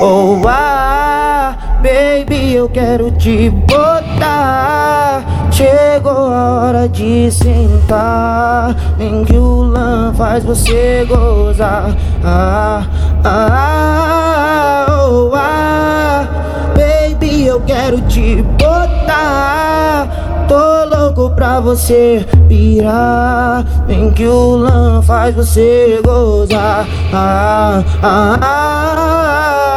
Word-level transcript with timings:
Oh, 0.00 0.40
ah, 0.46 1.56
baby, 1.82 2.54
eu 2.54 2.68
quero 2.68 3.10
te 3.10 3.50
botar. 3.50 5.24
Chegou 5.50 6.32
a 6.32 6.60
hora 6.60 6.88
de 6.88 7.28
sentar. 7.32 8.76
Em 9.00 9.24
que 9.24 9.34
o 9.34 9.62
lã 9.62 10.14
faz 10.14 10.44
você 10.44 11.04
gozar. 11.08 11.96
Ah, 12.24 12.86
ah, 13.24 14.86
oh, 15.10 15.32
ah, 15.34 16.28
baby, 16.76 17.46
eu 17.46 17.60
quero 17.62 18.00
te 18.02 18.40
botar. 18.56 20.46
Tô 20.46 20.96
louco 20.96 21.34
pra 21.34 21.58
você 21.58 22.24
pirar. 22.48 23.64
Em 23.88 24.12
que 24.12 24.28
o 24.28 24.54
lã 24.58 25.02
faz 25.02 25.34
você 25.34 26.00
gozar. 26.04 26.86
Ah, 27.12 27.82
ah, 28.00 28.38
ah. 28.40 29.67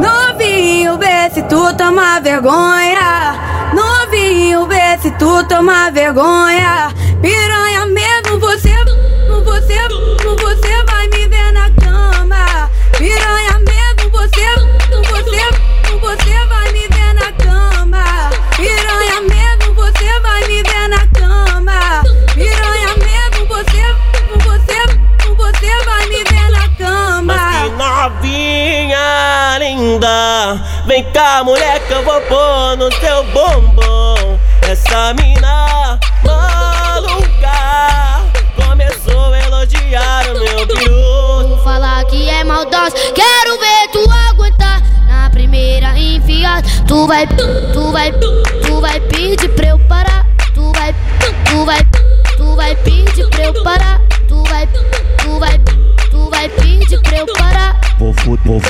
Novinho, 0.00 0.96
vê 0.98 1.30
se 1.30 1.42
tu 1.42 1.74
toma 1.74 2.18
vergonha. 2.20 3.34
Novinho, 3.74 4.66
vê 4.66 4.98
se 5.02 5.10
tu 5.12 5.44
toma 5.44 5.90
vergonha. 5.90 6.90
Piranha 7.20 7.73
Vem 30.86 31.02
cá, 31.12 31.42
moleque, 31.42 31.92
eu 31.92 32.04
vou 32.04 32.20
pôr 32.22 32.76
no 32.76 32.90
teu 32.90 33.24
bumbum 33.24 34.38
Essa 34.68 35.14
mina 35.14 35.98
maluca 36.22 38.20
Começou 38.54 39.32
a 39.32 39.38
elogiar 39.46 40.26
o 40.28 40.34
meu 40.34 40.66
peru 40.66 41.48
Vou 41.48 41.58
falar 41.64 42.04
que 42.04 42.28
é 42.28 42.44
maldosa. 42.44 42.94
Quero 43.14 43.58
ver 43.58 43.88
tu 43.92 44.10
aguentar 44.30 44.82
na 45.08 45.30
primeira 45.30 45.98
enfiada. 45.98 46.66
Tu 46.86 47.06
vai, 47.06 47.26
tu 47.26 47.90
vai, 47.90 48.12
tu 48.12 48.80
vai 48.80 49.00
pedir 49.00 49.48
pra 49.50 49.68
eu 49.68 49.78
parar. 49.88 50.26
Tu 50.54 50.72
vai, 50.72 50.94
tu 51.44 51.64
vai, 51.64 51.80
tu 52.36 52.56
vai 52.56 52.76
pedir 52.76 53.26
pra 53.30 53.44
eu 53.44 53.62
parar. 53.62 53.73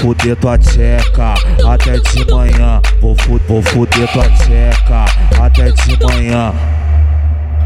Fuder 0.05 0.37
tua 0.37 0.59
tcheca 0.59 1.33
até 1.67 1.93
de 1.99 2.31
manhã. 2.31 2.79
Vou, 3.01 3.17
fu 3.21 3.41
vou 3.49 3.63
fuder 3.63 4.07
tua 4.13 4.25
tcheca 4.25 5.07
até 5.43 5.71
de 5.71 6.05
manhã. 6.05 6.53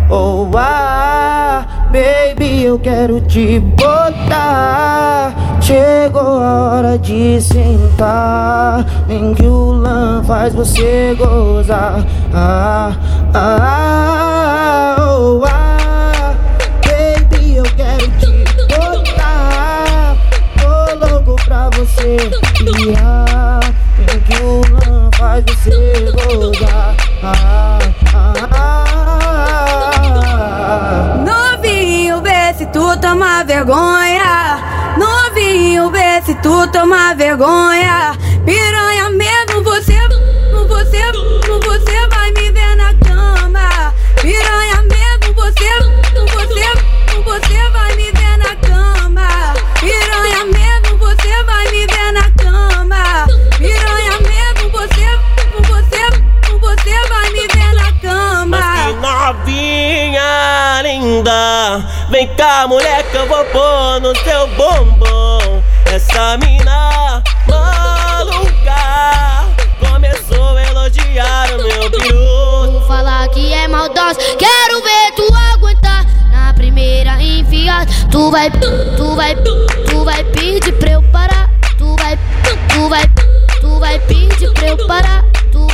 Oh, 0.08 0.48
ah, 0.56 1.66
baby, 1.90 2.62
eu 2.62 2.78
quero 2.78 3.20
te 3.22 3.58
botar. 3.58 5.34
Chegou 5.60 6.40
a 6.40 6.70
hora 6.70 6.98
de 6.98 7.40
sentar. 7.40 8.86
Em 9.08 9.34
que 9.34 9.44
o 9.44 9.72
lã 9.72 10.22
faz 10.22 10.54
você 10.54 11.16
gozar. 11.18 12.06
Ah, 12.32 12.92
ah, 13.34 13.67
você 21.98 22.30
pirar. 22.64 23.60
Em 23.98 24.20
que 24.20 24.42
o 24.42 24.62
faz 25.16 25.44
você 25.44 26.10
gozar. 26.12 26.94
Ah, 27.22 27.78
ah, 28.14 28.32
ah. 30.60 31.24
Novinho, 31.24 32.22
vê 32.22 32.54
se 32.54 32.66
tu 32.66 32.96
toma 32.98 33.42
vergonha. 33.44 34.58
Novinho, 34.96 35.90
vê 35.90 36.22
se 36.24 36.34
tu 36.36 36.66
toma 36.68 37.14
vergonha. 37.14 38.16
Piranha 38.44 39.07
linda 61.08 61.84
Vem 62.10 62.28
cá, 62.36 62.66
moleque, 62.68 63.16
eu 63.16 63.26
vou 63.26 63.44
pôr 63.46 64.00
no 64.00 64.12
teu 64.12 64.46
bumbum 64.48 65.62
Essa 65.86 66.36
mina 66.38 67.22
maluca 67.46 68.74
Começou 69.80 70.56
a 70.56 70.62
elogiar 70.62 71.48
o 71.54 71.62
meu 71.62 71.90
peru 71.90 72.72
Vou 72.72 72.86
falar 72.86 73.28
que 73.28 73.52
é 73.52 73.68
maldosa. 73.68 74.18
Quero 74.38 74.82
ver 74.82 75.12
tu 75.14 75.34
aguentar 75.52 76.04
na 76.30 76.52
primeira 76.54 77.22
enfiada. 77.22 77.90
Tu 78.10 78.30
vai, 78.30 78.50
tu 78.50 79.14
vai, 79.14 79.34
tu 79.36 80.04
vai 80.04 80.24
pedir 80.24 80.72
pra 80.72 80.92
eu 80.92 81.02
parar. 81.04 81.50
Tu 81.76 81.96
vai, 81.96 82.18
tu 82.68 82.88
vai, 82.88 83.02
tu 83.60 83.78
vai 83.78 83.98
pedir 84.00 84.50
pra 84.52 84.68
eu 84.68 84.86
parar. 84.86 85.24
Tu 85.52 85.67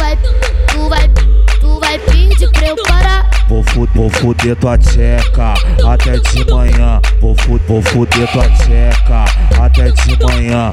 fuder 4.24 4.56
tua 4.56 4.78
tcheca 4.78 5.52
até 5.86 6.18
de 6.18 6.50
manhã. 6.50 6.98
Vou, 7.20 7.36
fu 7.36 7.60
vou 7.68 7.82
fuder 7.82 8.26
tua 8.32 8.48
tcheca 8.48 9.24
até 9.60 9.90
de 9.90 10.24
manhã. 10.24 10.72